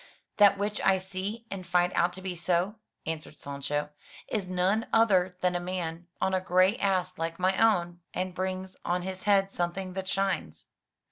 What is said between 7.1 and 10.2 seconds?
like mine own, and brings on his head something that